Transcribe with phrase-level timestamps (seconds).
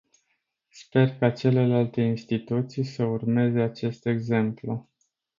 [0.69, 4.89] Sper ca celelalte instituții să urmeze acest exemplu.